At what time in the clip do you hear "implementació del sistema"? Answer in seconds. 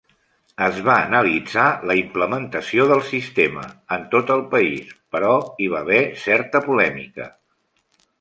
1.99-3.65